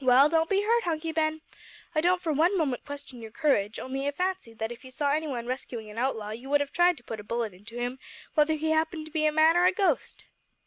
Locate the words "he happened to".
8.54-9.12